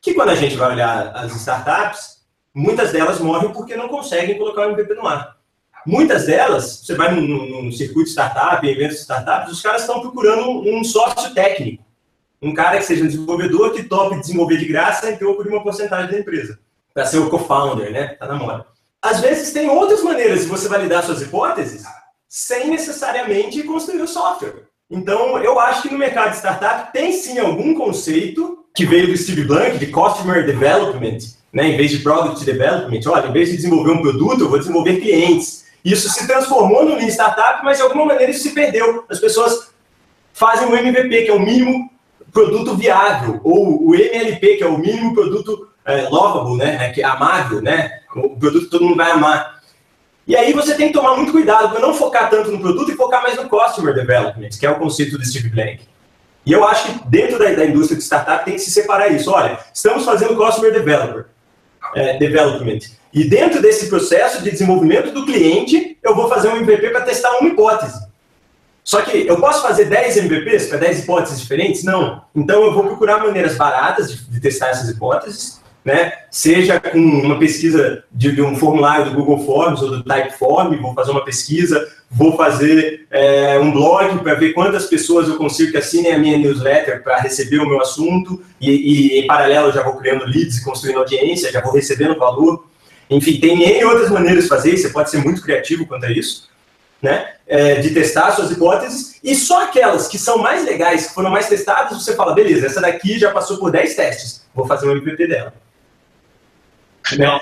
[0.00, 2.15] que quando a gente vai olhar as startups,
[2.56, 5.36] Muitas delas morrem porque não conseguem colocar o MVP no ar.
[5.86, 10.00] Muitas delas, você vai num, num circuito startup, em eventos de startups, os caras estão
[10.00, 11.84] procurando um sócio técnico.
[12.40, 15.62] Um cara que seja um desenvolvedor que tope desenvolver de graça em troco de uma
[15.62, 16.58] porcentagem da empresa.
[16.94, 18.14] Para ser o co-founder, né?
[18.14, 18.64] Tá na moda.
[19.02, 21.84] Às vezes tem outras maneiras de você validar suas hipóteses
[22.26, 24.64] sem necessariamente construir o software.
[24.90, 29.16] Então, eu acho que no mercado de startup tem sim algum conceito que veio do
[29.16, 31.18] Steve Blank, de Customer Development,
[31.52, 34.58] né, em vez de Product Development, olha, em vez de desenvolver um produto, eu vou
[34.58, 35.64] desenvolver clientes.
[35.84, 39.04] Isso se transformou no Lean Startup, mas de alguma maneira isso se perdeu.
[39.08, 39.70] As pessoas
[40.32, 41.90] fazem o MVP, que é o mínimo
[42.32, 47.04] produto viável, ou o MLP, que é o mínimo produto é, lovable, né, que é
[47.04, 49.62] amável, né, o produto que todo mundo vai amar.
[50.26, 52.96] E aí você tem que tomar muito cuidado para não focar tanto no produto e
[52.96, 55.80] focar mais no Customer Development, que é o conceito do Steve Blank.
[56.44, 59.30] E eu acho que dentro da, da indústria de startup tem que se separar isso.
[59.30, 61.26] Olha, estamos fazendo Customer Developer
[61.94, 62.80] é, development.
[63.12, 67.38] E dentro desse processo de desenvolvimento do cliente, eu vou fazer um MVP para testar
[67.38, 68.06] uma hipótese.
[68.84, 71.82] Só que eu posso fazer 10 MVPs para 10 hipóteses diferentes?
[71.82, 72.22] Não.
[72.34, 76.12] Então eu vou procurar maneiras baratas de, de testar essas hipóteses né?
[76.32, 80.92] Seja com uma pesquisa de, de, um formulário do Google Forms ou do Typeform, vou
[80.92, 85.78] fazer uma pesquisa, vou fazer é, um blog para ver quantas pessoas eu consigo que
[85.78, 89.84] assinem a minha newsletter para receber o meu assunto e, e, em paralelo eu já
[89.84, 92.66] vou criando leads e construindo audiência, já vou recebendo valor.
[93.08, 96.48] Enfim, tem outras maneiras de fazer, você pode ser muito criativo quanto a isso.
[97.00, 101.30] Né, é, de testar suas hipóteses, e só aquelas que são mais legais, que foram
[101.30, 104.92] mais testadas, você fala, beleza, essa daqui já passou por 10 testes, vou fazer um
[104.92, 105.52] MVP dela.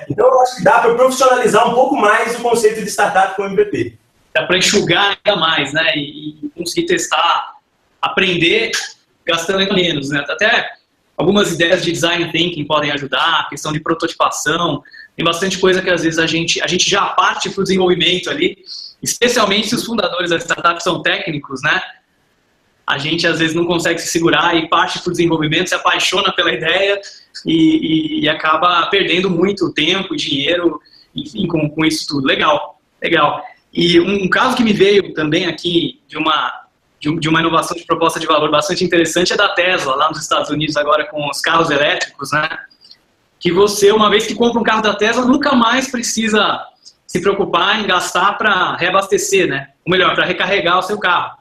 [0.08, 3.44] Então, eu acho que dá para profissionalizar um pouco mais o conceito de startup com
[3.44, 3.96] MVP.
[4.34, 5.96] Dá para enxugar ainda mais, né?
[5.96, 7.54] E, e, conseguir testar,
[8.02, 8.72] aprender
[9.24, 10.24] gastando ainda menos, né?
[10.28, 10.68] Até
[11.16, 14.82] algumas ideias de design thinking podem ajudar, questão de prototipação,
[15.16, 18.28] tem bastante coisa que às vezes a gente, a gente já parte para o desenvolvimento
[18.28, 18.58] ali,
[19.02, 21.80] especialmente se os fundadores da startup são técnicos, né?
[22.86, 26.32] A gente às vezes não consegue se segurar e parte para o desenvolvimento, se apaixona
[26.32, 27.00] pela ideia
[27.44, 30.80] e, e, e acaba perdendo muito tempo, dinheiro,
[31.14, 32.26] enfim, com, com isso tudo.
[32.26, 33.44] Legal, legal.
[33.72, 36.62] E um, caso que me veio também aqui de uma
[37.00, 40.48] de, uma inovação de proposta de valor bastante interessante é da Tesla, lá nos Estados
[40.48, 42.48] Unidos, agora com os carros elétricos, né?
[43.38, 46.64] Que você, uma vez que compra um carro da Tesla, nunca mais precisa
[47.06, 49.68] se preocupar em gastar para reabastecer, né?
[49.84, 51.36] Ou melhor, para recarregar o seu carro.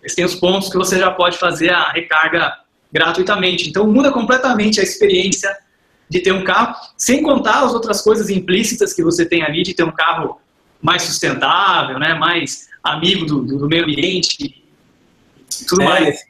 [0.00, 2.56] Eles têm os pontos que você já pode fazer a recarga
[2.92, 3.68] gratuitamente.
[3.68, 5.56] Então muda completamente a experiência
[6.08, 9.72] de ter um carro, sem contar as outras coisas implícitas que você tem ali de
[9.72, 10.38] ter um carro
[10.80, 14.62] mais sustentável, né, mais amigo do, do meio ambiente,
[15.66, 16.04] tudo é, mais.
[16.06, 16.24] Nesse,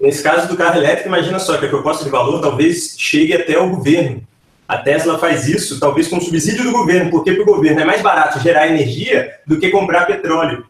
[0.00, 3.56] nesse, caso do carro elétrico, imagina só que a proposta de valor talvez chegue até
[3.58, 4.26] o governo.
[4.66, 8.02] A Tesla faz isso, talvez com subsídio do governo, porque para o governo é mais
[8.02, 10.66] barato gerar energia do que comprar petróleo.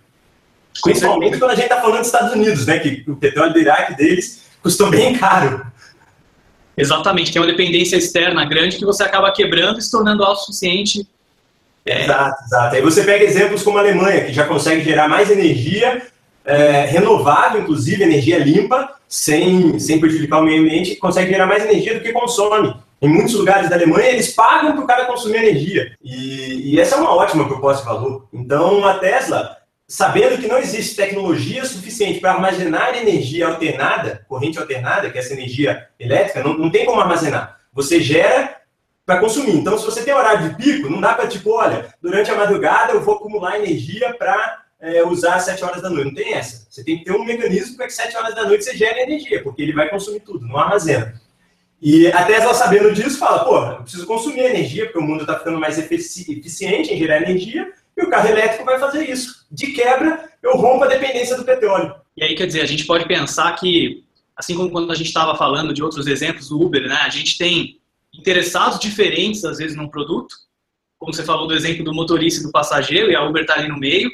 [0.82, 3.96] Principalmente quando a gente está falando dos Estados Unidos, né, que o petróleo do Iraque
[3.96, 5.66] deles custou bem caro.
[6.76, 11.08] Exatamente, tem uma dependência externa grande que você acaba quebrando e se tornando autossuficiente
[11.86, 12.04] É...
[12.04, 12.76] Exato, exato.
[12.76, 16.02] Aí você pega exemplos como a Alemanha, que já consegue gerar mais energia
[16.44, 21.94] é, renovável, inclusive energia limpa, sem, sem prejudicar o meio ambiente, consegue gerar mais energia
[21.94, 22.74] do que consome.
[23.00, 25.96] Em muitos lugares da Alemanha, eles pagam para o cara consumir energia.
[26.04, 28.28] E, e essa é uma ótima proposta de valor.
[28.32, 29.56] Então, a Tesla,
[29.88, 35.32] sabendo que não existe tecnologia suficiente para armazenar energia alternada, corrente alternada, que é essa
[35.32, 37.58] energia elétrica, não, não tem como armazenar.
[37.72, 38.58] Você gera
[39.06, 39.56] para consumir.
[39.56, 42.92] Então, se você tem horário de pico, não dá para, tipo, olha, durante a madrugada
[42.92, 46.08] eu vou acumular energia para é, usar às 7 horas da noite.
[46.08, 46.66] Não tem essa.
[46.68, 49.42] Você tem que ter um mecanismo para que 7 horas da noite você gere energia,
[49.42, 51.18] porque ele vai consumir tudo, não armazena.
[51.80, 55.38] E a Tesla, sabendo disso, fala: pô, eu preciso consumir energia, porque o mundo está
[55.38, 59.44] ficando mais eficiente em gerar energia, e o carro elétrico vai fazer isso.
[59.50, 61.94] De quebra, eu rompo a dependência do petróleo.
[62.16, 64.04] E aí, quer dizer, a gente pode pensar que,
[64.36, 67.36] assim como quando a gente estava falando de outros exemplos do Uber, né, a gente
[67.36, 67.80] tem
[68.14, 70.34] interessados diferentes, às vezes, num produto,
[70.98, 73.68] como você falou do exemplo do motorista e do passageiro, e a Uber está ali
[73.68, 74.10] no meio,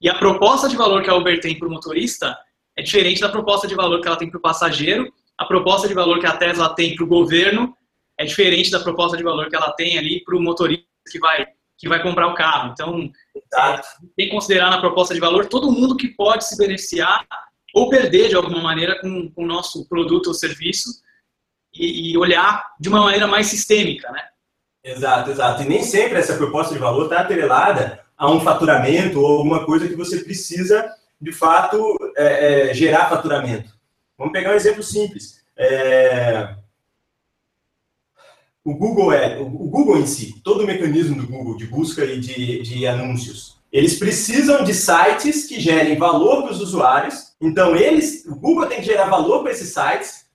[0.00, 2.36] e a proposta de valor que a Uber tem para o motorista
[2.76, 5.94] é diferente da proposta de valor que ela tem para o passageiro, a proposta de
[5.94, 7.74] valor que a Tesla tem para o governo
[8.18, 11.46] é diferente da proposta de valor que ela tem ali para o motorista que vai,
[11.80, 12.72] que vai comprar o carro.
[12.72, 13.80] Então, é,
[14.14, 17.26] tem que considerar na proposta de valor todo mundo que pode se beneficiar
[17.74, 20.90] ou perder de alguma maneira com, com o nosso produto ou serviço
[21.74, 24.22] e, e, olhar de uma maneira mais sistêmica, né?
[24.84, 25.62] Exato, exato.
[25.62, 29.88] E nem sempre essa proposta de valor está atrelada a um faturamento ou alguma coisa
[29.88, 30.90] que você precisa,
[31.20, 33.70] de fato, é, é, gerar faturamento.
[34.18, 35.40] Vamos pegar um exemplo simples.
[35.56, 36.59] É...
[38.62, 42.20] O Google é o Google em si, todo o mecanismo do Google de busca e
[42.20, 47.32] de, de anúncios, eles precisam de sites que gerem valor para os usuários.
[47.40, 50.26] Então eles, o Google tem que gerar valor para esses sites.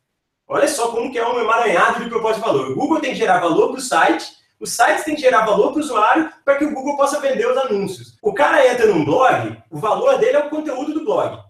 [0.48, 2.72] Olha só como que é um emaranhado de propósito de valor.
[2.72, 4.26] O Google tem que gerar valor para o site.
[4.60, 7.48] Os sites têm que gerar valor para o usuário para que o Google possa vender
[7.48, 8.18] os anúncios.
[8.24, 11.45] O cara entra num blog, o valor dele é o conteúdo do blog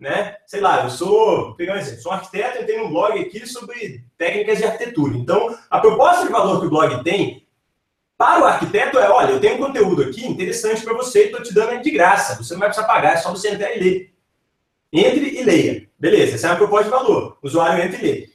[0.00, 0.36] né?
[0.46, 3.46] Sei lá, eu sou, pegar um exemplo, sou um arquiteto e tenho um blog aqui
[3.46, 5.16] sobre técnicas de arquitetura.
[5.16, 7.46] Então, a proposta de valor que o blog tem
[8.16, 11.42] para o arquiteto é, olha, eu tenho um conteúdo aqui interessante para você e estou
[11.42, 12.36] te dando de graça.
[12.36, 14.14] Você não vai precisar pagar, é só você entrar e ler.
[14.92, 15.88] Entre e leia.
[15.98, 17.38] Beleza, essa é uma proposta de valor.
[17.42, 18.30] O usuário entra e lê.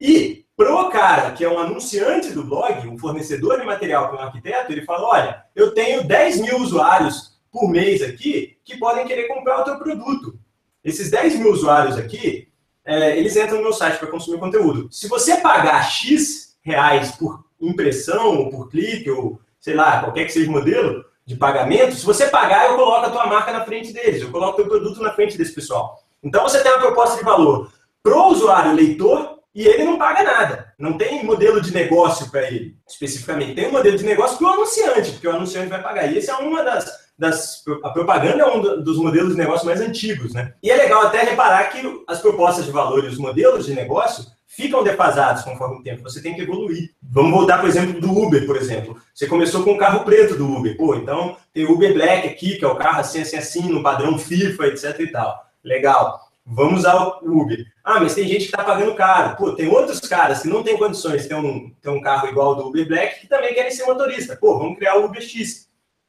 [0.00, 4.26] E pro cara que é um anunciante do blog, um fornecedor de material para um
[4.26, 9.28] arquiteto, ele fala, olha, eu tenho 10 mil usuários por mês aqui que podem querer
[9.28, 10.38] comprar o teu produto.
[10.84, 12.48] Esses 10 mil usuários aqui,
[12.84, 14.88] é, eles entram no meu site para consumir conteúdo.
[14.90, 20.32] Se você pagar X reais por impressão, ou por clique, ou sei lá, qualquer que
[20.32, 23.92] seja o modelo de pagamento, se você pagar, eu coloco a tua marca na frente
[23.92, 26.02] deles, eu coloco o teu produto na frente desse pessoal.
[26.22, 27.70] Então você tem uma proposta de valor
[28.02, 30.74] pro usuário leitor e ele não paga nada.
[30.78, 33.54] Não tem modelo de negócio para ele, especificamente.
[33.54, 36.10] Tem um modelo de negócio para o anunciante, porque o anunciante vai pagar.
[36.10, 39.80] E essa é uma das das, a propaganda é um dos modelos de negócio mais
[39.80, 40.54] antigos, né?
[40.62, 44.24] E é legal até reparar que as propostas de valor e os modelos de negócio
[44.46, 46.02] ficam defasados conforme o tempo.
[46.02, 46.90] Você tem que evoluir.
[47.02, 48.96] Vamos voltar, por exemplo, do Uber, por exemplo.
[49.12, 50.76] Você começou com o carro preto do Uber.
[50.76, 53.82] Pô, então tem o Uber Black aqui, que é o carro assim, assim, assim, no
[53.82, 55.44] padrão FIFA, etc e tal.
[55.62, 56.20] Legal.
[56.46, 57.64] Vamos ao Uber.
[57.84, 59.36] Ah, mas tem gente que está pagando caro.
[59.36, 62.48] Pô, tem outros caras que não têm condições de ter um, ter um carro igual
[62.48, 64.34] ao do Uber Black que também querem ser motorista.
[64.34, 65.67] Pô, vamos criar o Uber X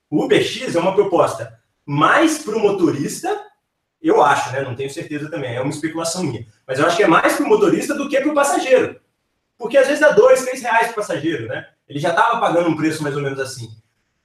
[0.10, 3.30] o UberX é uma proposta mais para o motorista,
[4.02, 4.62] eu acho, né?
[4.62, 6.46] Não tenho certeza também, é uma especulação minha.
[6.68, 9.00] Mas eu acho que é mais para o motorista do que para o passageiro.
[9.58, 11.68] Porque às vezes dá dois, três reais para o passageiro, né?
[11.88, 13.70] Ele já estava pagando um preço mais ou menos assim.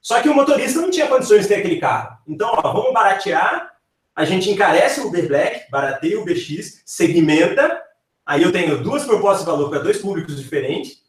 [0.01, 2.19] Só que o motorista não tinha condições de ter aquele carro.
[2.27, 3.75] Então, ó, vamos baratear,
[4.15, 7.83] a gente encarece o Uber Black, barateia o UberX, segmenta.
[8.25, 11.03] Aí eu tenho duas propostas de valor para dois públicos diferentes.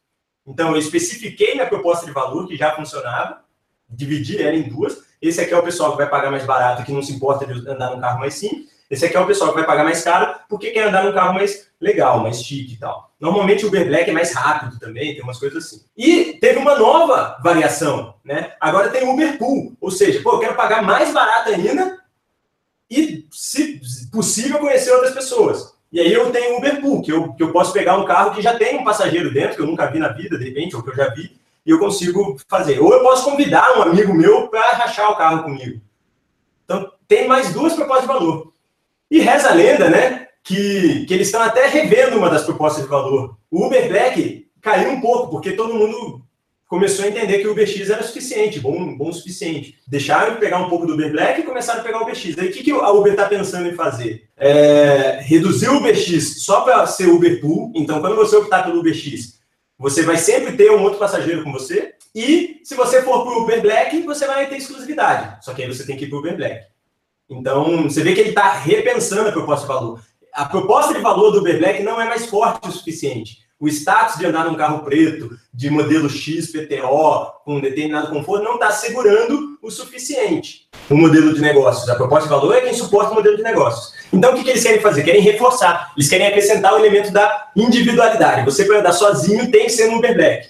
[0.47, 3.44] Então, eu especifiquei minha proposta de valor, que já funcionava
[3.89, 5.03] dividir ela em duas.
[5.21, 7.67] Esse aqui é o pessoal que vai pagar mais barato, que não se importa de
[7.67, 8.75] andar num carro mais simples.
[8.89, 11.33] Esse aqui é o pessoal que vai pagar mais caro, porque quer andar num carro
[11.33, 13.11] mais legal, mais chique e tal.
[13.19, 15.81] Normalmente o Uber Black é mais rápido também, tem umas coisas assim.
[15.97, 18.53] E teve uma nova variação, né?
[18.59, 21.99] Agora tem o Uber Pool, ou seja, pô, eu quero pagar mais barato ainda
[22.89, 25.73] e, se possível, conhecer outras pessoas.
[25.91, 28.35] E aí eu tenho o Uber Pool, que eu, que eu posso pegar um carro
[28.35, 30.83] que já tem um passageiro dentro, que eu nunca vi na vida, de repente, ou
[30.83, 32.79] que eu já vi, e eu consigo fazer.
[32.79, 35.81] Ou eu posso convidar um amigo meu para rachar o carro comigo.
[36.63, 38.53] Então, tem mais duas propostas de valor.
[39.09, 42.89] E reza a lenda, né, que, que eles estão até revendo uma das propostas de
[42.89, 43.37] valor.
[43.49, 46.23] O Uber Black caiu um pouco, porque todo mundo
[46.67, 49.77] começou a entender que o UberX era suficiente, bom, bom o suficiente.
[49.87, 52.37] Deixaram de pegar um pouco do Uber Black e começaram a pegar o UberX.
[52.37, 54.27] Aí o que, que a Uber está pensando em fazer?
[54.35, 57.71] É, reduzir o UberX só para ser Uber Pool.
[57.75, 59.34] Então, quando você optar pelo UberX,
[59.77, 63.43] você vai sempre ter um outro passageiro com você, E se você for para o
[63.43, 65.43] Uber Black, você vai ter exclusividade.
[65.43, 66.65] Só que aí você tem que ir para o Uber Black.
[67.29, 70.01] Então, você vê que ele está repensando a proposta de valor.
[70.31, 73.44] A proposta de valor do Uber Black não é mais forte o suficiente.
[73.59, 78.43] O status de andar num carro preto, de modelo X, PTO, com um determinado conforto,
[78.43, 81.89] não está segurando o suficiente o modelo de negócios.
[81.89, 83.93] A proposta de valor é quem suporta o modelo de negócios.
[84.11, 85.03] Então, o que, que eles querem fazer?
[85.03, 85.91] Querem reforçar.
[85.97, 88.45] Eles querem acrescentar o elemento da individualidade.
[88.45, 90.49] Você, para andar sozinho, tem que ser no Uber Black.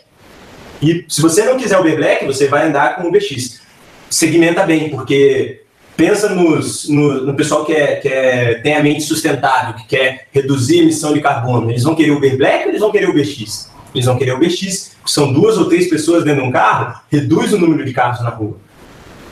[0.81, 3.61] E se você não quiser Uber Black, você vai andar com o UberX.
[4.09, 5.64] Segmenta bem, porque
[5.95, 10.27] pensa nos, no, no, pessoal que, é, que é, tem a mente sustentável, que quer
[10.31, 11.71] reduzir a emissão de carbono.
[11.71, 13.71] Eles vão querer o Uber Black ou eles vão querer o UberX?
[13.93, 14.91] Eles vão querer o UberX.
[15.05, 18.29] São duas ou três pessoas dentro de um carro, reduz o número de carros na
[18.29, 18.57] rua.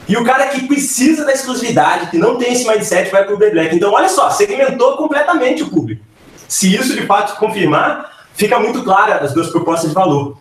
[0.08, 3.36] E o cara que precisa da exclusividade, que não tem esse mindset, vai para o
[3.36, 3.76] Uber Black.
[3.76, 6.04] Então, olha só, segmentou completamente o público.
[6.47, 10.38] Se isso de fato confirmar, fica muito clara as duas propostas de valor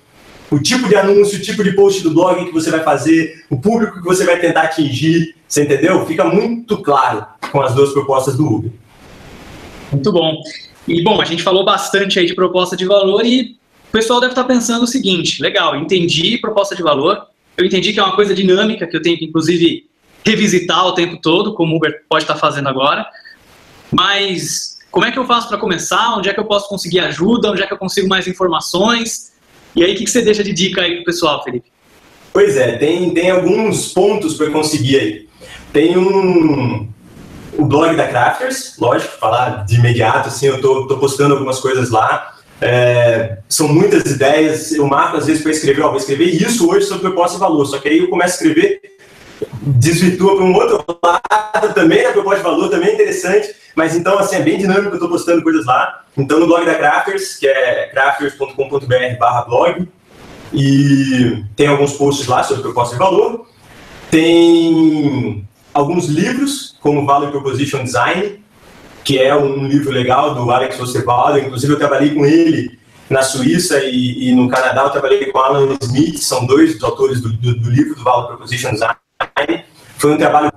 [0.52, 3.58] o tipo de anúncio, o tipo de post do blog que você vai fazer, o
[3.58, 6.04] público que você vai tentar atingir, você entendeu?
[6.04, 8.70] Fica muito claro com as duas propostas do Uber.
[9.90, 10.36] Muito bom.
[10.86, 13.56] E bom, a gente falou bastante aí de proposta de valor e
[13.88, 18.00] o pessoal deve estar pensando o seguinte: legal, entendi proposta de valor, eu entendi que
[18.00, 19.86] é uma coisa dinâmica que eu tenho que inclusive
[20.24, 23.06] revisitar o tempo todo, como o Uber pode estar fazendo agora.
[23.90, 26.14] Mas como é que eu faço para começar?
[26.16, 27.50] Onde é que eu posso conseguir ajuda?
[27.50, 29.31] Onde é que eu consigo mais informações?
[29.74, 31.70] E aí, o que, você deixa de dica aí pro pessoal, Felipe?
[32.32, 35.28] Pois é, tem, tem alguns pontos para conseguir aí.
[35.72, 36.88] Tem um,
[37.56, 41.90] o blog da Crafters, lógico, falar de imediato, assim, eu tô, tô postando algumas coisas
[41.90, 42.36] lá.
[42.60, 46.86] É, são muitas ideias, eu marco às vezes para escrever, ó, vou escrever isso hoje
[46.86, 48.80] sobre proposta e valor, só que aí eu começo a escrever,
[49.60, 54.18] desvirtua para um outro lado também, a proposta de valor também é interessante, mas então,
[54.18, 56.04] assim, é bem dinâmico, eu estou postando coisas lá.
[56.16, 59.88] Então, no blog da Crafters, que é crafters.com.br blog,
[60.52, 63.46] e tem alguns posts lá sobre proposta de valor.
[64.10, 68.42] Tem alguns livros, como Value Proposition Design,
[69.02, 71.44] que é um livro legal do Alex Osterwalder.
[71.44, 74.82] Inclusive, eu trabalhei com ele na Suíça e, e, no Canadá.
[74.82, 78.28] Eu trabalhei com Alan Smith, são dois dos autores do, do, do livro do Value
[78.28, 79.64] Proposition Design.
[79.96, 80.52] Foi um trabalho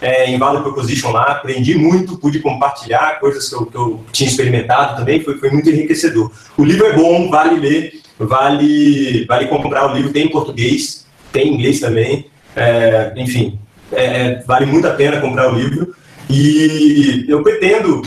[0.00, 4.28] é, em Value Proposition lá, aprendi muito, pude compartilhar coisas que eu, que eu, tinha
[4.28, 6.30] experimentado também, foi, foi muito enriquecedor.
[6.56, 11.48] O livro é bom, vale ler, vale, vale comprar o livro, tem em português, tem
[11.48, 13.58] em inglês também, é, enfim,
[13.92, 15.94] é, é, vale muito a pena comprar o livro.
[16.28, 18.02] E eu pretendo,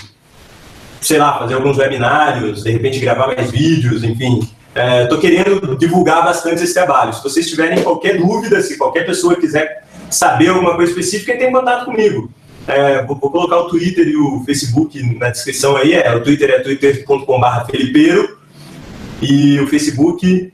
[1.02, 4.48] sei lá, fazer alguns webinários, de repente gravar mais vídeos, enfim,
[5.04, 7.14] Estou é, querendo divulgar bastante esse trabalho.
[7.14, 9.83] Se vocês tiverem qualquer dúvida, se qualquer pessoa quiser
[10.14, 12.32] saber alguma coisa específica, tem contato comigo.
[12.68, 15.94] É, vou, vou, colocar o Twitter e o Facebook na descrição aí.
[15.94, 18.38] É, o Twitter é twitter.com.br Felipeiro
[19.22, 20.52] e o Facebook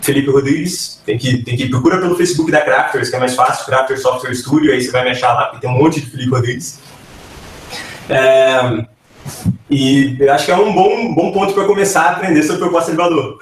[0.00, 1.00] Felipe Rodrigues.
[1.06, 4.34] Tem que, tem que procura pelo Facebook da Crafters, que é mais fácil, Crafters Software
[4.34, 6.80] Studio, aí você vai me achar lá, porque tem um monte de Felipe Rodrigues.
[8.08, 8.84] É,
[9.70, 12.90] e eu acho que é um bom, bom ponto para começar a aprender sobre proposta
[12.90, 13.38] de valor.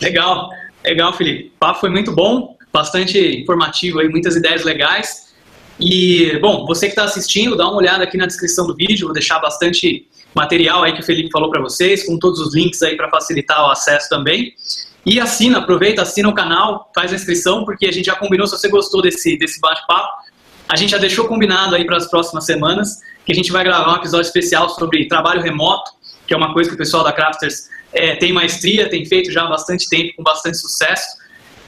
[0.00, 0.48] Legal,
[0.82, 1.52] legal, Felipe.
[1.54, 5.30] O papo foi muito bom bastante informativo aí, muitas ideias legais.
[5.78, 9.14] E, bom, você que está assistindo, dá uma olhada aqui na descrição do vídeo, vou
[9.14, 12.96] deixar bastante material aí que o Felipe falou para vocês, com todos os links aí
[12.96, 14.52] para facilitar o acesso também.
[15.04, 18.56] E assina, aproveita, assina o canal, faz a inscrição, porque a gente já combinou, se
[18.56, 20.30] você gostou desse, desse bate-papo,
[20.68, 23.94] a gente já deixou combinado aí para as próximas semanas, que a gente vai gravar
[23.94, 25.90] um episódio especial sobre trabalho remoto,
[26.26, 29.44] que é uma coisa que o pessoal da Crafters é, tem maestria, tem feito já
[29.44, 31.18] há bastante tempo, com bastante sucesso.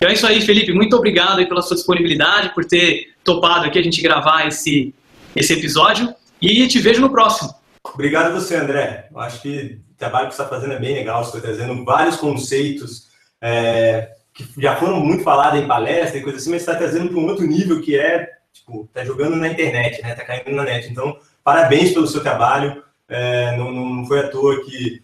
[0.02, 0.72] Então é isso aí, Felipe.
[0.72, 4.92] Muito obrigado aí pela sua disponibilidade, por ter topado aqui a gente gravar esse,
[5.36, 6.12] esse episódio.
[6.40, 7.54] E te vejo no próximo.
[7.84, 9.06] Obrigado a você, André.
[9.12, 11.22] Eu acho que o trabalho que você está fazendo é bem legal.
[11.22, 13.10] Você está trazendo vários conceitos
[13.40, 17.18] é, que já foram muito falados em palestra e coisa assim, mas está trazendo para
[17.20, 20.16] um outro nível que é, tipo, tá jogando na internet, né?
[20.16, 20.90] Tá caindo na net.
[20.90, 22.82] Então, parabéns pelo seu trabalho.
[23.08, 25.00] É, não, não foi à toa que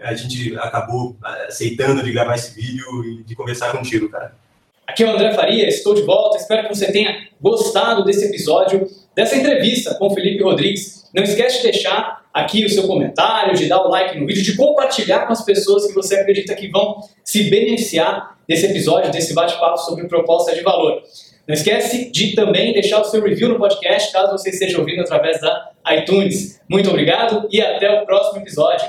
[0.00, 1.16] a gente acabou
[1.48, 4.34] aceitando de gravar esse vídeo e de conversar contigo, cara.
[4.86, 6.36] Aqui é o André Faria, estou de volta.
[6.36, 11.10] Espero que você tenha gostado desse episódio, dessa entrevista com o Felipe Rodrigues.
[11.12, 14.54] Não esquece de deixar aqui o seu comentário, de dar o like no vídeo, de
[14.54, 19.78] compartilhar com as pessoas que você acredita que vão se beneficiar desse episódio, desse bate-papo
[19.78, 21.02] sobre proposta de valor.
[21.48, 25.40] Não esquece de também deixar o seu review no podcast, caso você esteja ouvindo através
[25.40, 26.60] da iTunes.
[26.68, 28.86] Muito obrigado e até o próximo episódio.